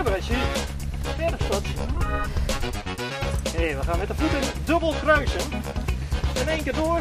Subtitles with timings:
[0.00, 0.06] Ja.
[3.56, 5.40] Hé, we gaan met de voeten dubbel kruisen.
[6.40, 7.00] In één keer door.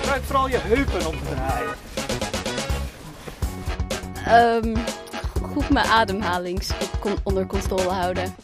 [0.00, 1.74] Gebruik vooral je heupen om te draaien.
[4.26, 4.76] Ehm,
[5.42, 6.62] goed mijn ademhaling
[7.22, 8.34] onder controle houden.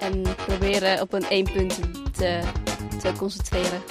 [0.00, 1.78] En proberen op een één punt
[2.12, 2.40] te,
[3.00, 3.82] te concentreren.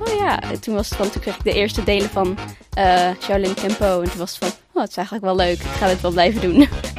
[0.00, 2.38] Oh ja, toen was het van, toen kreeg ik de eerste delen van
[2.74, 4.00] eh Shaolin Tempo.
[4.00, 5.58] En toen was het van, oh, het is eigenlijk wel leuk.
[5.58, 6.68] Ik ga dit wel blijven doen.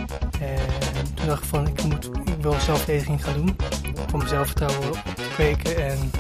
[1.24, 3.56] Toen dacht ik van, ik, moet, ik wil zelfverdediging gaan doen.
[4.12, 5.90] Om mijn zelfvertrouwen te kweken.
[5.90, 6.12] En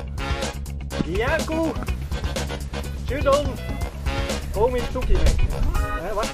[1.06, 1.72] Yaku!
[3.06, 3.46] Judon!
[4.52, 5.36] Kom in Tsuki mee.
[5.78, 6.32] Hè, wat?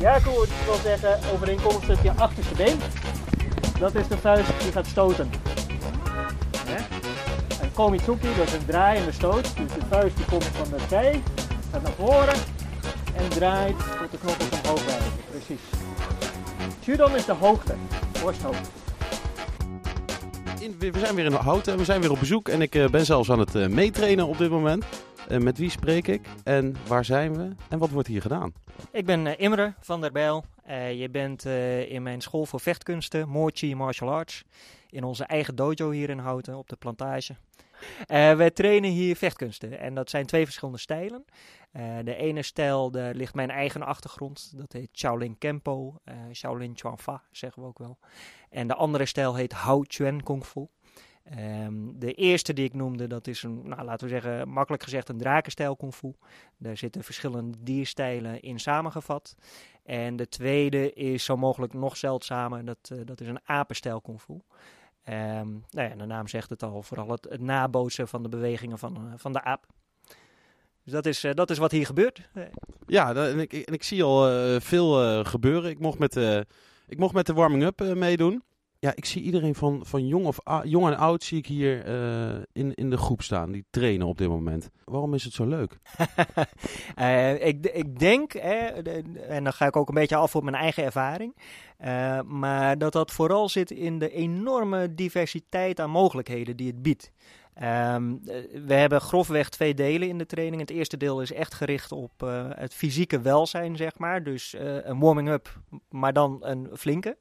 [0.00, 0.30] Yaku
[0.64, 2.78] wil zeggen overeenkomstig je achterste been.
[3.78, 5.30] Dat is de vuist die gaat stoten.
[7.60, 9.56] En Komitsuki, dat is een draaiende stoot.
[9.56, 11.22] Dus de vuist die komt van de zij,
[11.72, 12.38] gaat naar voren
[13.14, 15.12] en draait tot de knokkels omhoog wijzen.
[15.30, 15.79] Precies.
[16.84, 17.74] Judon is de hoogte,
[18.22, 18.68] borsthoogte.
[20.60, 22.48] In- we zijn weer in Houten en we zijn weer op bezoek.
[22.48, 24.84] En ik eh, ben zelfs aan het eh, meetrainen op dit moment.
[25.28, 26.20] Eh, met wie spreek ik?
[26.44, 27.48] En waar zijn we?
[27.68, 28.52] En wat wordt hier gedaan?
[28.92, 30.44] Ik ben Imre van der Bijl.
[30.64, 34.44] Eh, je bent eh, in mijn school voor vechtkunsten, Mochi Martial Arts.
[34.90, 37.34] In onze eigen dojo hier in Houten op de plantage.
[38.06, 41.24] Eh, wij trainen hier vechtkunsten en dat zijn twee verschillende stijlen.
[41.70, 44.52] Eh, de ene stijl, daar ligt mijn eigen achtergrond.
[44.56, 47.98] Dat heet Shaolin Kempo, eh Shaolin Chuan Fa zeggen we ook wel.
[48.50, 50.66] En de andere stijl heet Hao Chuan Kung Fu.
[51.24, 55.08] Ehm, de eerste die ik noemde, dat is een, nou, laten we zeggen, makkelijk gezegd
[55.08, 56.12] een drakenstijl kung fu.
[56.56, 59.36] Daar zitten verschillende dierstijlen in samengevat.
[59.82, 64.38] En de tweede is zo mogelijk nog zeldzamer, dat, dat is een apenstijl kung fu.
[65.10, 68.96] Ehm, nou ja, de naam zegt het al, vooral het, nabootsen van de bewegingen van,
[68.96, 69.66] eh, van de aap.
[70.84, 72.28] Dus dat is, eh, dat is wat hier gebeurt.
[72.86, 75.70] Ja, en ik, ik zie al eh, veel gebeuren.
[75.70, 76.16] Ik mocht met,
[76.86, 78.42] ik mocht met de warming-up meedoen.
[78.82, 82.42] Ja, ik zie iedereen van, van jong, of, jong en oud zie ik hier eh,
[82.52, 83.52] in, in de groep staan.
[83.52, 84.70] Die trainen op dit moment.
[84.84, 85.78] Waarom is het zo leuk?
[86.94, 88.66] Eh, ik, ik denk, hè,
[89.28, 91.36] en dan ga ik ook een beetje af op mijn eigen ervaring,
[91.76, 97.12] eh, maar dat dat vooral zit in de enorme diversiteit aan mogelijkheden die het biedt.
[97.54, 100.60] Ehm, eh, we hebben grofweg twee delen in de training.
[100.60, 104.22] Het eerste deel is echt gericht op eh, het fysieke welzijn, zeg maar.
[104.22, 105.58] Dus eh, een warming-up,
[105.88, 107.16] maar dan een flinke.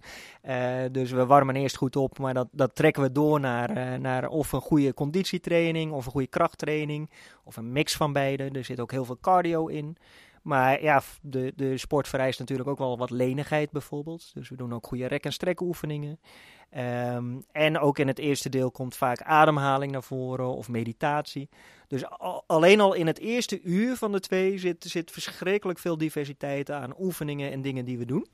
[0.91, 4.51] Dus we warmen eerst goed op, maar dat, dat trekken we door naar, naar of
[4.51, 7.09] een goede conditietraining of een goede krachttraining.
[7.43, 8.49] Of een mix van beide.
[8.49, 9.97] Er zit ook heel veel cardio in.
[10.41, 14.31] Maar ja, de, de sport vereist natuurlijk ook wel wat lenigheid bijvoorbeeld.
[14.33, 16.19] Dus we doen ook goede rek- en strekoefeningen.
[16.69, 21.49] Ehm, en ook in het eerste deel komt vaak ademhaling naar voren of meditatie.
[21.87, 25.97] Dus al- alleen al in het eerste uur van de twee zit, zit verschrikkelijk veel
[25.97, 28.27] diversiteit aan oefeningen en dingen die we doen.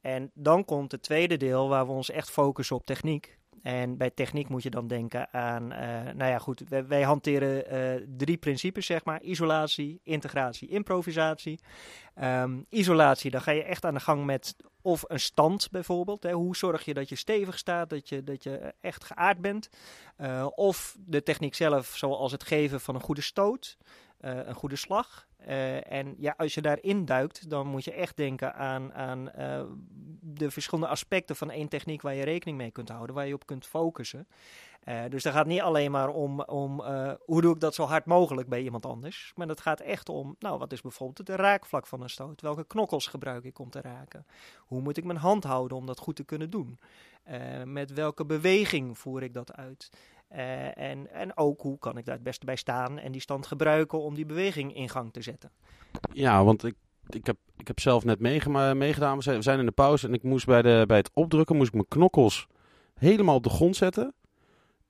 [0.00, 3.38] En dan komt het tweede deel waar we ons echt focussen op techniek.
[3.66, 8.06] En bij techniek moet je dan denken aan, eh, nou ja goed, wij, hanteren eh,
[8.16, 9.22] drie principes zeg maar.
[9.22, 11.60] Isolatie, integratie, improvisatie.
[12.14, 16.22] Ehm, isolatie, dan ga je echt aan de gang met of een stand bijvoorbeeld.
[16.22, 16.32] Hè.
[16.32, 19.68] Hoe zorg je dat je stevig staat, dat je, dat je echt geaard bent.
[20.16, 23.76] Eh, of de techniek zelf, zoals het geven van een goede stoot,
[24.20, 25.26] een goede slag.
[25.46, 29.62] Eh, en ja, als je daarin duikt, dan moet je echt denken aan, aan eh,
[30.20, 33.46] de verschillende aspecten van één techniek waar je rekening mee kunt houden, waar je op
[33.46, 34.28] kunt focussen.
[34.80, 36.82] Eh, dus dat gaat niet alleen maar om, om
[37.24, 39.32] hoe doe ik dat zo hard mogelijk bij iemand anders.
[39.34, 42.40] Maar dat gaat echt om, nou, wat is bijvoorbeeld het raakvlak van een stoot?
[42.40, 44.26] Welke knokkels gebruik ik om te raken?
[44.58, 46.78] Hoe moet ik mijn hand houden om dat goed te kunnen doen?
[47.64, 49.90] Met welke beweging voer ik dat uit?
[50.28, 53.46] Eh, en, en ook hoe kan ik daar het beste bij staan en die stand
[53.46, 55.50] gebruiken om die beweging in gang te zetten.
[56.12, 56.74] Ja, want ik,
[57.08, 59.16] ik, heb, ik heb zelf net meegedaan.
[59.16, 61.56] We zijn, we zijn in de pauze en ik moest bij, de, bij het opdrukken
[61.56, 62.46] moest ik mijn knokkels
[62.94, 64.14] helemaal op de grond zetten.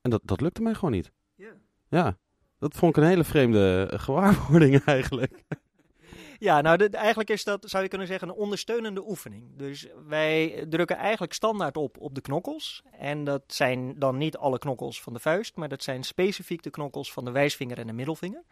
[0.01, 1.11] En dat, dat lukte mij gewoon niet.
[1.35, 1.53] Ja.
[1.87, 2.17] Ja,
[2.59, 5.43] dat vond ik een hele vreemde eh, gewaarwording eigenlijk.
[6.39, 9.43] Ja, nou eigenlijk is dat, zou je kunnen zeggen, een ondersteunende oefening.
[9.55, 12.83] Dus wij drukken eigenlijk standaard op op de knokkels.
[12.91, 16.69] En dat zijn dan niet alle knokkels van de vuist, maar dat zijn specifiek de
[16.69, 18.43] knokkels van de wijsvinger en de middelvinger.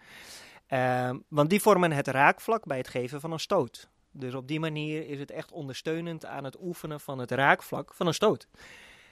[0.67, 3.89] Ehm, want die vormen het raakvlak bij het geven van een stoot.
[4.11, 8.07] Dus op die manier is het echt ondersteunend aan het oefenen van het raakvlak van
[8.07, 8.47] een stoot.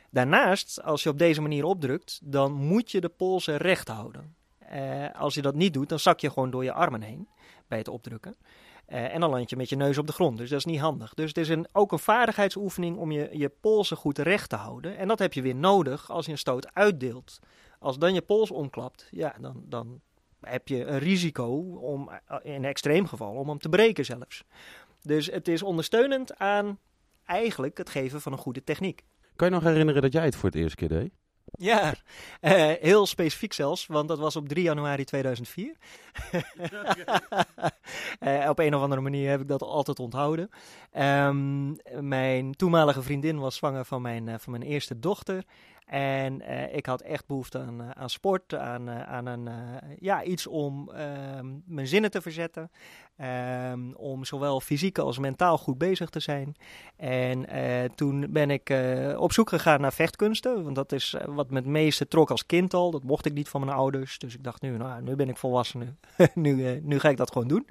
[0.09, 4.35] Daarnaast, als je op deze manier opdrukt, dan moet je de polsen recht houden.
[4.69, 7.27] Eh, als je dat niet doet, dan zak je gewoon door je armen heen
[7.67, 8.35] bij het opdrukken.
[8.85, 10.37] Eh, en dan land je met je neus op de grond.
[10.37, 11.13] Dus dat is niet handig.
[11.13, 14.97] Dus het is een, ook een vaardigheidsoefening om je, je polsen goed recht te houden.
[14.97, 17.39] En dat heb je weer nodig als je een stoot uitdeelt.
[17.79, 20.01] Als dan je pols omklapt, ja, dan, dan
[20.41, 21.47] heb je een risico
[21.81, 24.43] om, eh, in een extreem geval, om hem te breken zelfs.
[25.01, 26.79] Dus het is ondersteunend aan,
[27.25, 29.03] eigenlijk het geven van een goede techniek.
[29.35, 31.11] Kan je nog herinneren dat jij het voor het eerst keer deed?
[31.45, 31.93] Ja,
[32.39, 35.75] eh, heel specifiek zelfs, want dat was op 3 januari 2004.
[38.19, 40.49] Eh, op een of andere manier heb ik dat altijd onthouden.
[40.91, 45.43] Ehm, mijn toenmalige vriendin was zwanger van mijn, eh, van mijn eerste dochter.
[45.85, 49.49] En eh, ik had echt behoefte aan, eh, aan sport, aan, eh, aan een,
[49.99, 52.71] ja, iets om ehm, mijn zinnen te verzetten.
[53.15, 56.55] Ehm, om zowel fysiek als mentaal goed bezig te zijn.
[56.95, 57.45] En
[57.95, 58.73] toen ben ik
[59.17, 60.63] op zoek gegaan naar vechtkunsten.
[60.63, 62.91] Want dat is wat me het meeste trok als kind al.
[62.91, 64.19] Dat mocht ik niet van mijn ouders.
[64.19, 65.99] Dus ik dacht nu, nou, nu ben ik volwassen.
[66.33, 67.67] nu, nu ga ik dat gewoon doen.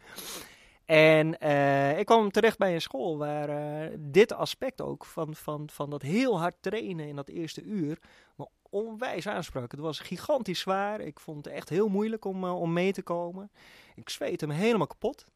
[0.85, 5.69] En eh, ik kwam terecht bij een school waar eh, dit aspect ook van, van,
[5.73, 7.99] van dat heel hard trainen in dat eerste uur
[8.37, 9.71] me onwijs aansprak.
[9.71, 11.01] Het was gigantisch zwaar.
[11.01, 13.51] Ik vond het echt heel moeilijk om, eh, om mee te komen.
[13.95, 15.27] Ik zweette me helemaal kapot.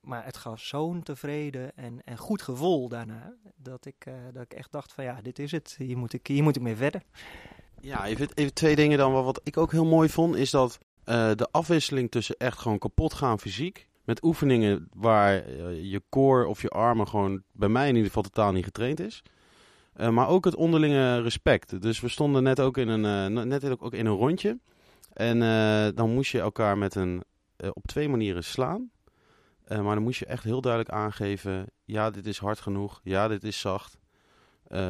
[0.00, 3.34] Maar het gaf zo'n tevreden en, en goed gevoel daarna.
[3.56, 5.74] Dat ik, dat ik echt dacht van ja, dit is het.
[5.78, 7.02] Hier moet ik, hier moet ik mee verder.
[7.80, 9.12] Ja, even, even twee dingen dan.
[9.12, 13.38] Wat- ik ook heel mooi vond, is dat de afwisseling tussen echt gewoon kapot gaan
[13.38, 13.88] fysiek.
[14.04, 18.22] Met oefeningen waar eh, je core of je armen gewoon bij mij in ieder geval
[18.22, 19.22] totaal niet getraind is.
[19.92, 21.82] Eh, maar ook het onderlinge respect.
[21.82, 24.58] Dus we stonden net ook in een, eh, net ook in een rondje.
[25.12, 25.38] En
[25.94, 27.22] dan moest je elkaar met een,
[27.72, 28.90] op twee manieren slaan.
[29.68, 33.00] Maar dan moest je echt heel duidelijk aangeven: ja, dit is hard genoeg.
[33.02, 33.98] Ja, dit is zacht.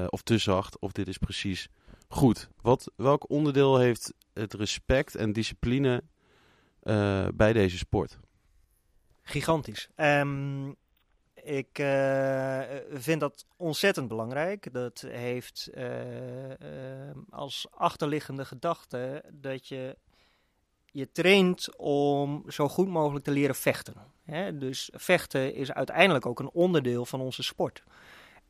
[0.09, 0.79] Of te zacht.
[0.79, 1.69] Of dit is precies
[2.09, 2.49] goed.
[2.61, 6.03] Wat, welk onderdeel heeft het respect en discipline
[7.35, 8.19] bij deze sport?
[9.23, 9.89] Gigantisch.
[9.95, 10.69] Ehm,
[11.35, 12.61] ik eh,
[12.93, 14.73] vind dat ontzettend belangrijk.
[14.73, 19.97] Dat heeft eh, eh, als achterliggende gedachte dat je
[20.85, 23.95] je traint om zo goed mogelijk te leren vechten.
[24.25, 24.59] Hè?
[24.59, 27.83] Dus vechten is uiteindelijk ook een onderdeel van onze sport.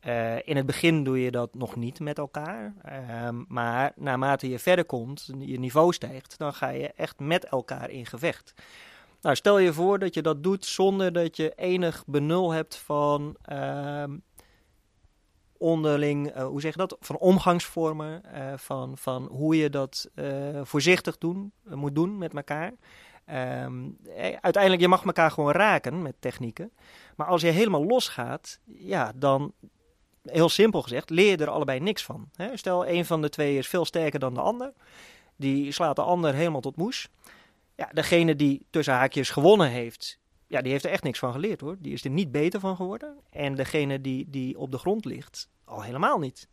[0.02, 2.74] Eh, in het begin doe je dat nog niet met elkaar.
[2.82, 7.90] Ehm, maar naarmate je verder komt, je niveau stijgt, dan ga je echt met elkaar
[7.90, 8.54] in gevecht.
[9.22, 13.36] Nou, stel je voor dat je dat doet zonder dat je enig benul hebt van
[13.42, 14.16] ehm,
[15.56, 20.60] onderling, eh, hoe zeg je dat, van omgangsvormen, eh, van, van hoe je dat eh,
[20.62, 22.72] voorzichtig doen, moet doen met elkaar.
[23.24, 23.66] Eh,
[24.40, 26.72] uiteindelijk, je mag elkaar gewoon raken met technieken.
[27.16, 29.52] Maar als je helemaal losgaat, ja, dan,
[30.22, 32.28] heel simpel gezegd, leer je er allebei niks van.
[32.36, 32.56] Hè?
[32.56, 34.72] Stel, een van de twee is veel sterker dan de ander.
[35.36, 37.08] Die slaat de ander helemaal tot moes.
[37.76, 40.20] Ja, degene die tussen haakjes gewonnen heeft,
[40.52, 41.76] ja, die heeft er echt niks van geleerd hoor.
[41.78, 43.16] Die is er niet beter van geworden.
[43.30, 46.48] En degene die, die op de grond ligt, al helemaal niet.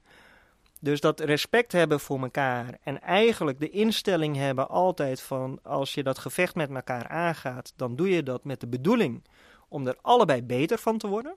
[0.81, 6.03] Dus dat respect hebben voor elkaar en eigenlijk de instelling hebben altijd van als je
[6.03, 9.23] dat gevecht met elkaar aangaat, dan doe je dat met de bedoeling
[9.67, 11.35] om er allebei beter van te worden.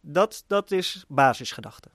[0.00, 1.88] Dat, dat is basisgedachte.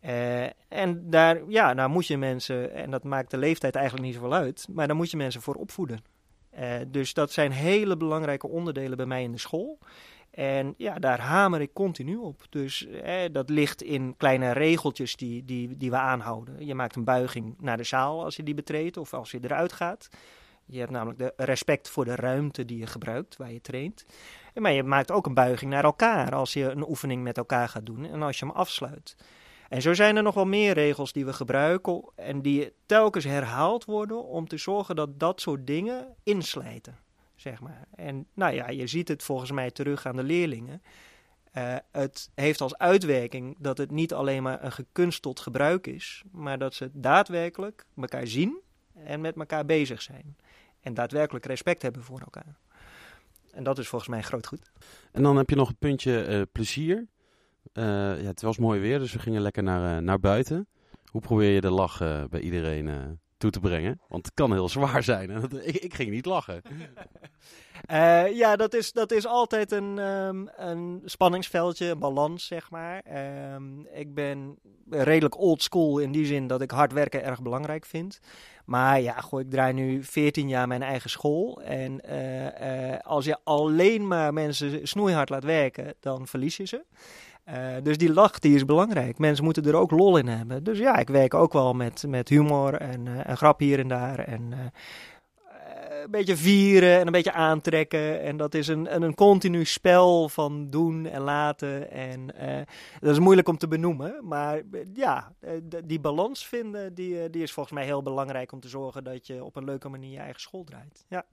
[0.00, 4.14] Eh, en daar, ja, daar moet je mensen, en dat maakt de leeftijd eigenlijk niet
[4.14, 6.16] zoveel uit, maar daar moet je mensen voor opvoeden.
[6.58, 9.78] Eh, dus dat zijn hele belangrijke onderdelen bij mij in de school.
[10.30, 12.42] En ja, daar hamer ik continu op.
[12.50, 16.66] Dus eh, dat ligt in kleine regeltjes die, die, die we aanhouden.
[16.66, 19.72] Je maakt een buiging naar de zaal als je die betreedt of als je eruit
[19.72, 20.08] gaat.
[20.66, 24.04] Je hebt namelijk de respect voor de ruimte die je gebruikt, waar je traint.
[24.54, 27.86] Maar je maakt ook een buiging naar elkaar als je een oefening met elkaar gaat
[27.86, 29.16] doen en als je hem afsluit.
[29.68, 33.84] En zo zijn er nog wel meer regels die we gebruiken en die telkens herhaald
[33.84, 36.98] worden om te zorgen dat dat soort dingen inslijten,
[37.34, 37.86] zeg maar.
[37.94, 40.82] En nou ja, je ziet het volgens mij terug aan de leerlingen.
[41.54, 46.58] Uh, het heeft als uitwerking dat het niet alleen maar een gekunsteld gebruik is, maar
[46.58, 48.60] dat ze daadwerkelijk elkaar zien
[48.94, 50.36] en met elkaar bezig zijn.
[50.80, 52.56] En daadwerkelijk respect hebben voor elkaar.
[53.52, 54.70] En dat is volgens mij groot goed.
[55.12, 57.06] En dan heb je nog het puntje uh, plezier.
[57.72, 57.84] Uh,
[58.22, 60.68] ja, het was mooi weer, dus we gingen lekker naar, uh, naar buiten.
[61.04, 64.00] Hoe probeer je de lach uh, bij iedereen toe te brengen?
[64.08, 65.30] Want het kan heel zwaar zijn.
[65.62, 66.62] ik, ik ging niet lachen.
[68.32, 73.02] Ja, dat is, dat is altijd een, um, een spanningsveldje, een balans, zeg maar.
[73.54, 74.58] Um, ik ben
[74.90, 78.20] redelijk old school in die zin dat ik hard werken erg belangrijk vind.
[78.64, 81.62] Maar ja, goh, ik draai nu 14 jaar mijn eigen school.
[81.62, 82.00] En
[83.02, 86.84] als je alleen maar mensen snoeihard laat werken, dan verlies je ze.
[87.48, 89.18] Uh, dus die lach die is belangrijk.
[89.18, 90.64] Mensen moeten er ook lol in hebben.
[90.64, 93.88] Dus ja, ik werk ook wel met, met humor en, uh, en grap hier en
[93.88, 94.18] daar.
[94.18, 94.58] En uh,
[96.02, 98.22] een beetje vieren en een beetje aantrekken.
[98.22, 101.90] En dat is een, een, een continu spel van doen en laten.
[101.90, 102.26] En
[103.00, 104.14] dat is moeilijk om te benoemen.
[104.22, 104.62] Maar
[104.94, 105.32] ja,
[105.84, 109.44] die balans vinden, die, die is volgens mij heel belangrijk om te zorgen dat je
[109.44, 111.04] op een leuke manier je eigen school draait.
[111.08, 111.24] Ja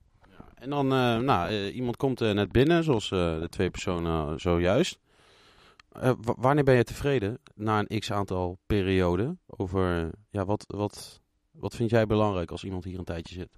[0.56, 0.88] en dan,
[1.26, 5.00] nou, iemand komt net binnen, zoals de twee personen zojuist.
[6.00, 9.40] Eh, wa- wanneer ben je tevreden na een x aantal perioden?
[9.46, 11.22] Over, ja, wat, wat,
[11.52, 13.50] wat vind jij belangrijk als iemand hier een tijdje zit?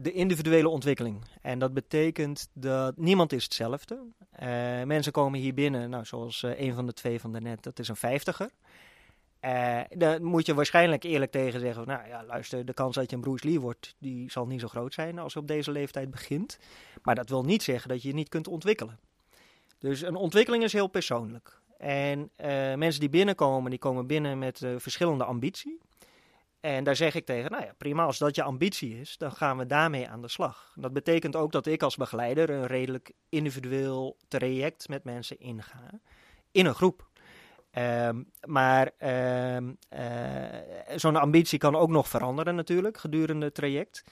[0.00, 1.24] de individuele ontwikkeling.
[1.42, 3.98] En dat betekent dat niemand is hetzelfde.
[4.30, 7.78] Eh mensen komen hier binnen, nou, zoals eh, een van de twee van daarnet, dat
[7.78, 8.50] is een vijftiger.
[9.40, 13.16] Eh daar moet je waarschijnlijk eerlijk tegen zeggen, nou ja, luister, de kans dat je
[13.16, 16.10] een Bruce Lee wordt, die zal niet zo groot zijn als je op deze leeftijd
[16.10, 16.58] begint.
[17.02, 18.98] Maar dat wil niet zeggen dat je je niet kunt ontwikkelen.
[19.78, 21.60] Dus een ontwikkeling is heel persoonlijk.
[21.78, 25.80] En eh, mensen die binnenkomen, die komen binnen met eh, verschillende ambitie.
[26.60, 29.58] En daar zeg ik tegen, nou ja, prima, als dat je ambitie is, dan gaan
[29.58, 30.72] we daarmee aan de slag.
[30.74, 36.00] Dat betekent ook dat ik als begeleider een redelijk individueel traject met mensen inga.
[36.50, 37.08] In een groep.
[37.70, 44.04] Ehm, maar ehm, eh, zo'n ambitie kan ook nog veranderen natuurlijk gedurende het traject.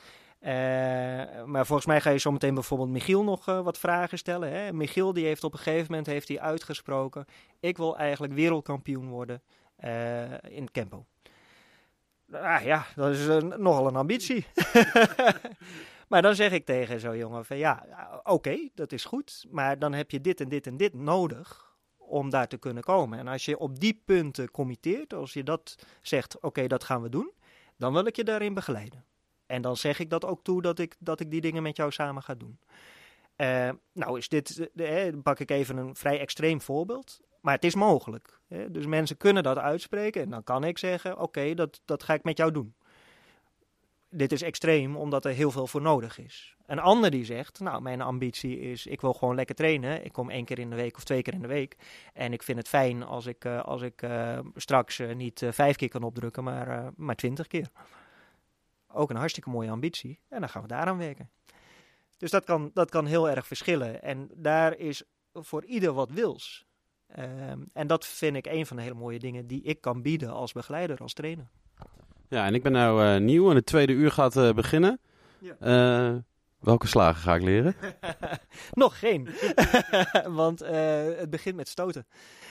[0.46, 4.52] Eh, maar volgens mij ga je zometeen bijvoorbeeld Michiel nog eh, wat vragen stellen.
[4.52, 4.72] Hè?
[4.72, 7.24] Michiel die heeft op een gegeven moment heeft hij uitgesproken...
[7.60, 9.42] ik wil eigenlijk wereldkampioen worden
[9.76, 11.06] eh, in Kempo.
[12.32, 13.26] Ah ja, dat is
[13.58, 14.46] nogal een ambitie.
[16.08, 17.86] maar dan zeg ik tegen zo'n jongen van ja,
[18.22, 19.46] oké, dat is goed.
[19.50, 23.18] Maar dan heb je dit en dit en dit nodig om daar te kunnen komen.
[23.18, 27.08] En als je op die punten committeert, als je dat zegt, oké, dat gaan we
[27.08, 27.32] doen,
[27.76, 29.04] dan wil ik je daarin begeleiden.
[29.46, 31.90] En dan zeg ik dat ook toe dat ik, dat ik die dingen met jou
[31.90, 32.58] samen ga doen.
[33.36, 37.20] Eh, nou is dit, eh, dan pak ik even een vrij extreem voorbeeld.
[37.40, 38.40] Maar het is mogelijk.
[38.48, 38.70] Hè?
[38.70, 40.22] Dus mensen kunnen dat uitspreken.
[40.22, 42.74] En dan kan ik zeggen: Oké, dat, dat ga ik met jou doen.
[44.08, 46.56] Dit is extreem, omdat er heel veel voor nodig is.
[46.66, 50.04] Een ander die zegt: Nou, mijn ambitie is: ik wil gewoon lekker trainen.
[50.04, 51.76] Ik kom één keer in de week of twee keer in de week.
[52.12, 55.52] En ik vind het fijn als ik, eh, als ik eh, straks eh, niet eh,
[55.52, 57.70] vijf keer kan opdrukken, maar, eh, maar twintig keer.
[58.96, 60.20] Ook een hartstikke mooie ambitie.
[60.28, 61.30] En dan gaan we daaraan werken.
[62.16, 64.02] Dus dat kan, dat kan heel erg verschillen.
[64.02, 66.66] En daar is voor ieder wat wils.
[67.06, 70.30] Ehm, en dat vind ik een van de hele mooie dingen die ik kan bieden
[70.30, 71.48] als begeleider, als trainer.
[72.28, 75.00] Ja, en ik ben nou eh, nieuw en het tweede uur gaat eh, beginnen.
[75.38, 75.56] Ja.
[75.60, 76.16] Eh,
[76.66, 77.76] welke slagen ga ik leren?
[78.72, 79.28] Nog geen.
[80.42, 82.06] Want eh, het begint met stoten.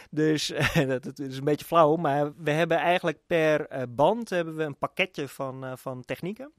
[0.10, 0.48] Dus
[0.88, 1.96] dat, is een beetje flauw.
[1.96, 6.52] Maar we hebben eigenlijk per eh, band hebben we een pakketje van, eh, van technieken.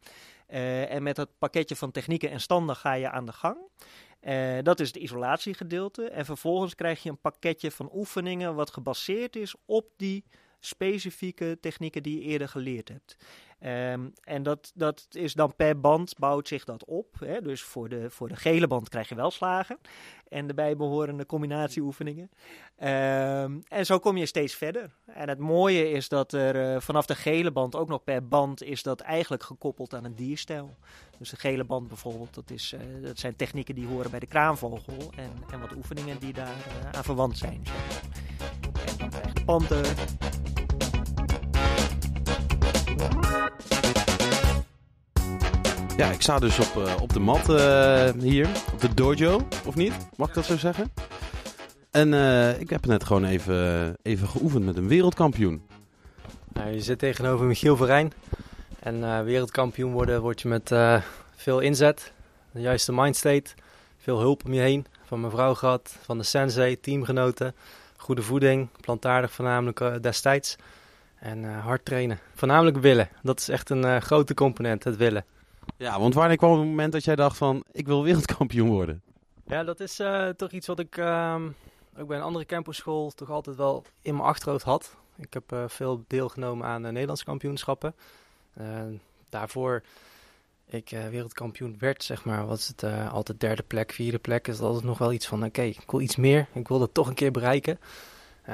[0.46, 3.56] En met dat pakketje van technieken en standen ga je aan de gang.
[4.64, 6.08] Dat is het isolatiegedeelte.
[6.08, 10.25] En vervolgens krijg je een pakketje van oefeningen wat gebaseerd is op die
[10.60, 13.16] specifieke technieken die je eerder geleerd hebt.
[13.58, 17.16] Ehm, en dat, dat is dan per band bouwt zich dat op.
[17.18, 17.40] Hè?
[17.40, 19.78] Dus voor de, voor de gele band krijg je wel slagen.
[20.28, 22.30] En de bijbehorende combinatieoefeningen.
[22.76, 24.90] Ehm, en zo kom je steeds verder.
[25.06, 28.62] En het mooie is dat er eh, vanaf de gele band ook nog per band
[28.62, 30.76] is dat eigenlijk gekoppeld aan een dierstijl.
[31.18, 34.26] Dus de gele band bijvoorbeeld, dat, is, eh, dat zijn technieken die horen bij de
[34.26, 35.12] kraanvogel.
[35.16, 37.62] En, en wat oefeningen die daar eh, aan verwant zijn.
[37.64, 37.84] Zeg.
[45.96, 49.74] Ja, ik sta dus op, eh, op de mat eh, hier, op de dojo, of
[49.74, 49.92] niet?
[50.16, 50.92] Mag ik dat zo zeggen?
[51.90, 55.66] En eh, ik heb net gewoon even, even geoefend met een wereldkampioen.
[56.52, 58.12] Nou, je zit tegenover Michiel Verijn.
[58.78, 60.74] En wereldkampioen worden word je met
[61.36, 62.12] veel inzet,
[62.50, 63.50] de juiste mindstate,
[63.98, 64.86] veel hulp om je heen.
[65.04, 67.54] Van mijn vrouw gehad, van de sensei, teamgenoten,
[67.96, 70.56] goede voeding, plantaardig voornamelijk destijds.
[71.18, 72.18] En hard trainen.
[72.34, 73.08] Voornamelijk willen.
[73.22, 75.24] Dat is echt een grote component, het willen.
[75.76, 79.02] Ja, want wanneer kwam het moment dat jij dacht van, ik wil wereldkampioen worden?
[79.46, 81.49] Ja, dat is eh, toch iets wat ik ehm,
[81.99, 84.96] ook bij een andere camperschool toch altijd wel in mijn achterhoofd had.
[85.16, 87.94] Ik heb eh, veel deelgenomen aan de Nederlandse kampioenschappen.
[88.54, 88.82] Eh,
[89.28, 89.82] daarvoor
[90.68, 94.49] ik eh, wereldkampioen werd, zeg maar, was het eh, altijd derde plek, vierde plek.
[94.49, 96.46] Is altijd nog wel iets van, oké, ik wil iets meer.
[96.52, 97.78] Ik wil dat toch een keer bereiken.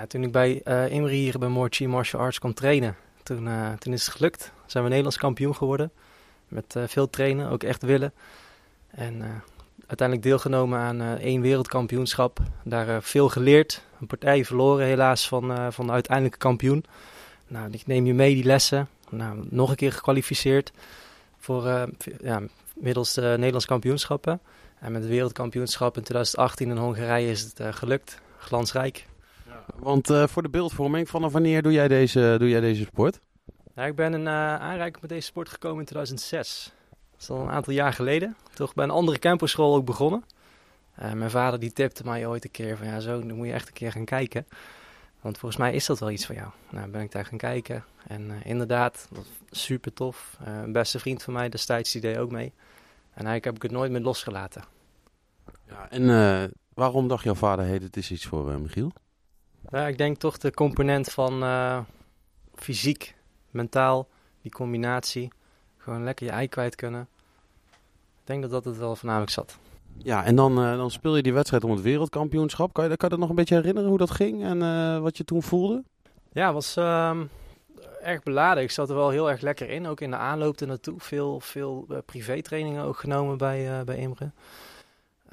[0.09, 3.93] Toen ik bij eh Imri hier bij Morchi Martial Arts kwam trainen, toen, eh, toen
[3.93, 4.53] is het gelukt.
[4.67, 5.93] Zijn we Nederlands kampioen geworden.
[6.53, 8.13] Met eh, veel trainen, ook echt willen.
[8.91, 9.29] En eh,
[9.87, 12.39] uiteindelijk deelgenomen aan eh, één wereldkampioenschap.
[12.65, 13.83] Daar veel geleerd.
[14.01, 16.85] Een partij verloren helaas van, van de uiteindelijke kampioen.
[17.49, 18.89] Nou, ik neem je mee die lessen.
[19.11, 20.73] Nou, nog een keer gekwalificeerd
[21.43, 21.83] voor eh,
[22.23, 22.43] ja,
[22.75, 24.41] middels de Nederlandse kampioenschappen.
[24.79, 28.21] En met het wereldkampioenschap in 2018 in Hongarije is het gelukt.
[28.39, 29.07] Glansrijk.
[29.77, 33.21] Want eh, voor de beeldvorming, vanaf wanneer doe jij deze, doe jij deze sport?
[33.75, 36.73] Ja, ik ben in eh, aanraking met deze sport gekomen in 2006.
[37.11, 38.37] Dat is al een aantal jaar geleden.
[38.55, 40.25] Toch bij een andere camperschool ook begonnen.
[40.95, 43.53] Eh, mijn vader die tipte mij ooit een keer van ja, zo, dan moet je
[43.53, 44.47] echt een keer gaan kijken.
[45.21, 46.49] Want volgens mij is dat wel iets voor jou.
[46.71, 47.85] Nou, ben ik daar gaan kijken.
[48.07, 50.37] En eh, inderdaad, dat super tof.
[50.45, 52.53] Een beste vriend van mij destijds, die deed ook mee.
[53.11, 54.65] En eigenlijk heb ik het nooit meer losgelaten.
[55.69, 58.93] Ja, en waarom dacht jouw vader, hey, dit is iets voor Michiel?
[59.71, 61.43] Ja, ik denk toch de component van
[62.55, 63.15] fysiek,
[63.53, 64.09] mentaal,
[64.43, 65.33] die combinatie.
[65.77, 67.09] Gewoon lekker je ei kwijt kunnen.
[68.21, 69.59] Ik denk dat dat het wel voornamelijk zat.
[69.97, 72.73] Ja, en dan, eh, dan speel je die wedstrijd om het wereldkampioenschap.
[72.73, 75.17] Kan je, kan je dat nog een beetje herinneren hoe dat ging en eh, wat
[75.17, 75.83] je toen voelde?
[76.33, 77.25] Ja, het was ehm,
[78.03, 78.63] erg beladen.
[78.63, 81.01] Ik zat er wel heel erg lekker in, ook in de aanloop er naartoe.
[81.01, 84.31] Veel, veel uh, privétrainingen ook genomen bij, bij Imre.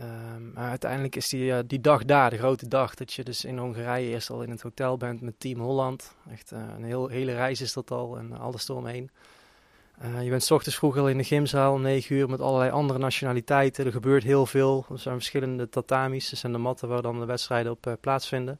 [0.01, 3.57] Um, maar uiteindelijk is die, die dag daar, de grote dag, dat je dus in
[3.57, 6.15] Hongarije eerst al in het hotel bent met Team Holland.
[6.31, 9.09] Echt een heel, hele reis is dat al en alles eromheen.
[10.03, 12.71] Uh, je bent s ochtends vroeg al in de gymzaal om 9 uur met allerlei
[12.71, 13.85] andere nationaliteiten.
[13.85, 14.85] Er gebeurt heel veel.
[14.91, 16.29] Er zijn verschillende tatamis.
[16.29, 18.59] Dat zijn de matten waar dan de wedstrijden op uh, plaatsvinden.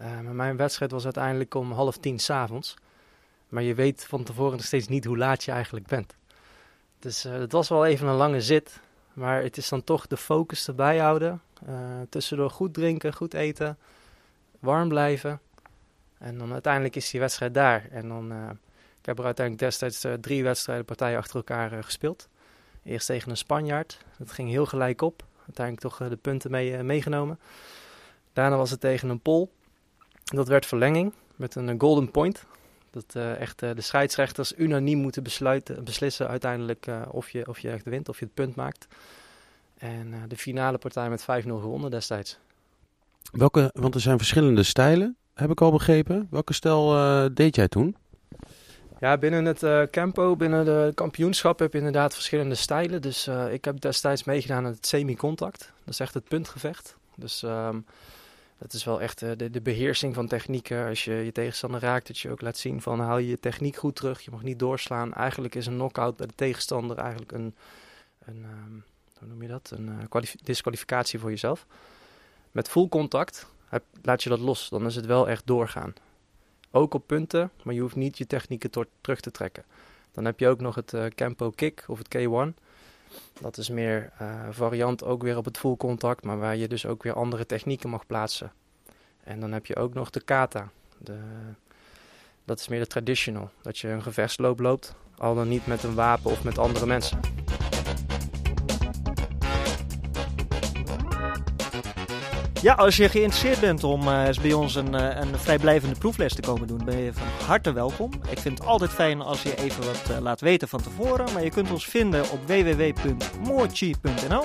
[0.00, 2.74] Uh, mijn wedstrijd was uiteindelijk om half tien s'avonds.
[3.48, 6.16] Maar je weet van tevoren nog steeds niet hoe laat je eigenlijk bent.
[6.98, 8.80] Dus het was wel even een lange zit.
[9.16, 11.40] Maar het is dan toch de focus erbij houden.
[12.08, 13.78] tussendoor goed drinken, goed eten,
[14.58, 15.40] warm blijven.
[16.18, 17.88] En dan uiteindelijk is die wedstrijd daar.
[17.90, 18.32] En dan
[19.06, 22.28] ik heb er uiteindelijk destijds uh, drie wedstrijden partijen achter elkaar uh, gespeeld.
[22.82, 23.98] Eerst tegen een Spanjaard.
[24.18, 25.24] Dat ging heel gelijk op.
[25.46, 27.38] Uiteindelijk toch uh, de punten mee, meegenomen.
[28.32, 29.52] Daarna was het tegen een Pol.
[30.24, 32.44] Dat werd verlenging met een golden point.
[33.04, 38.08] Dat echt de scheidsrechters unaniem moeten besluiten, beslissen uiteindelijk of, je, of je echt wint,
[38.08, 38.86] of je het punt maakt.
[39.78, 42.38] En de finale partij met 5-0 gewonnen destijds.
[43.32, 46.26] Welke, want er zijn verschillende stijlen, heb ik al begrepen.
[46.30, 46.88] Welke stijl
[47.34, 47.96] deed jij toen?
[49.00, 53.02] Ja, binnen het Campo, binnen de kampioenschap heb je inderdaad verschillende stijlen.
[53.02, 55.72] Dus ik heb destijds meegedaan aan het semi-contact.
[55.84, 56.96] Dat is echt het puntgevecht.
[57.16, 57.84] Dus um,
[58.58, 60.86] dat is wel echt uh, de, de, beheersing van technieken.
[60.86, 63.76] Als je je tegenstander raakt, dat je ook laat zien van haal je je techniek
[63.76, 64.20] goed terug.
[64.20, 65.12] Je mag niet doorslaan.
[65.14, 67.54] Eigenlijk is een knockout bij de tegenstander eigenlijk een,
[68.24, 68.84] een um,
[69.18, 69.72] hoe noem je dat?
[69.74, 70.08] Een
[70.42, 71.66] disqualificatie voor jezelf.
[72.50, 73.46] Met full contact
[74.02, 74.68] laat je dat los.
[74.68, 75.94] Dan is het wel echt doorgaan
[76.76, 79.64] ook op punten, maar je hoeft niet je technieken terug te trekken.
[80.12, 81.04] Dan heb je ook nog het uh,
[81.54, 82.64] Kick of het K1.
[83.40, 86.86] Dat is meer uh, variant ook weer op het full contact, maar waar je dus
[86.86, 88.52] ook weer andere technieken mag plaatsen.
[89.24, 90.68] En dan heb je ook nog de kata.
[90.98, 91.18] De,
[92.44, 93.50] dat is meer de traditional.
[93.62, 97.45] Dat je een gevechtsloop loopt, al dan niet met een wapen of met andere mensen.
[102.66, 106.40] Ja, als je geïnteresseerd bent om uh, bij ons een, uh, een vrijblijvende proefles te
[106.40, 108.10] komen doen, ben je van harte welkom.
[108.30, 111.44] Ik vind het altijd fijn als je even wat uh, laat weten van tevoren, maar
[111.44, 114.44] je kunt ons vinden op www.moorchi.nl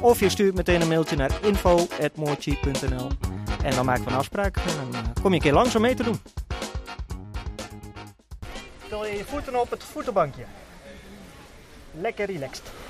[0.00, 3.08] of je stuurt meteen een mailtje naar info.moorchi.nl
[3.62, 5.94] en dan maken we een afspraak en dan kom je een keer langs om mee
[5.94, 6.20] te doen.
[8.86, 10.44] Stel je je voeten op het voetenbankje.
[12.00, 12.85] Lekker relaxed.